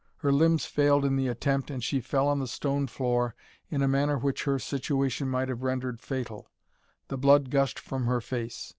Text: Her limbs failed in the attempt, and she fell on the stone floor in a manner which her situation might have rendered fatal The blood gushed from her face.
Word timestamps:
Her 0.17 0.31
limbs 0.31 0.65
failed 0.65 1.05
in 1.05 1.15
the 1.15 1.27
attempt, 1.27 1.69
and 1.69 1.83
she 1.83 2.01
fell 2.01 2.27
on 2.27 2.39
the 2.39 2.47
stone 2.47 2.87
floor 2.87 3.35
in 3.69 3.83
a 3.83 3.87
manner 3.87 4.17
which 4.17 4.45
her 4.45 4.57
situation 4.57 5.27
might 5.29 5.47
have 5.47 5.61
rendered 5.61 6.01
fatal 6.01 6.49
The 7.09 7.19
blood 7.19 7.51
gushed 7.51 7.77
from 7.77 8.07
her 8.07 8.19
face. 8.19 8.69